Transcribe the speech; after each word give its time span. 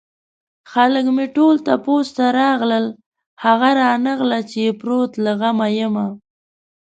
خلک 0.71 1.05
مې 1.15 1.25
ټول 1.35 1.55
تپوس 1.65 2.07
له 2.19 2.27
راغله 2.39 2.79
هغه 3.43 3.69
رانغلو 3.81 4.39
چې 4.49 4.57
يې 4.65 4.71
پروت 4.79 5.11
له 5.23 5.31
غمه 5.39 5.67
يمه 5.79 6.07